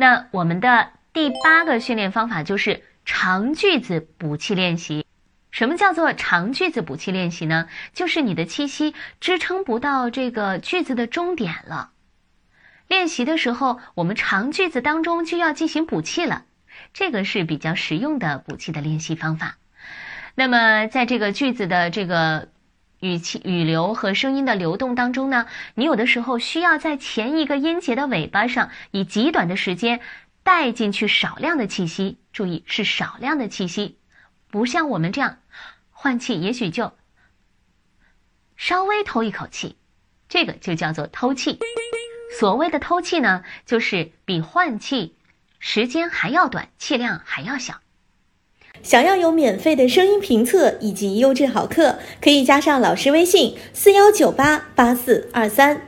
[0.00, 5.04] 那我们的第八个训练方法就是长句子补气练习。
[5.50, 7.68] 什么叫做长句子补气练习呢？
[7.94, 11.90] 就是你的气息支撑不到这个句子的终点了。
[12.86, 16.44] 练习的时候，我们长句子当中就要进行补气了。
[16.94, 19.56] 这个是比较实用的补气的练习方法。
[20.36, 22.50] 那么，在这个句子的这个
[23.00, 30.00] 语气、语流和声音的流动当中呢，你有的时候需要在前一个音节的尾巴上，以极短的时间
[30.42, 32.18] 带进去少量的气息。
[32.32, 33.98] 注意，是少量的气息，
[34.50, 35.38] 不像我们这样
[35.90, 36.92] 换气，也许就
[38.56, 39.76] 稍微偷一口气，
[40.28, 41.58] 这个就叫做偷气。
[42.38, 45.16] 所谓的偷气呢，就是比换气
[45.58, 47.80] 时间还要短，气量还要小。
[48.82, 55.82] 想要有免费的声音评测以及优质好课，可以加上老师微信：四幺九八八四二三。